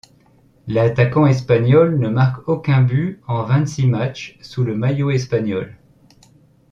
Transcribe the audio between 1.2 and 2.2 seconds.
espagnol ne